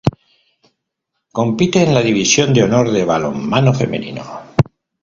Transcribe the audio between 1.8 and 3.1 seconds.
en la División de Honor de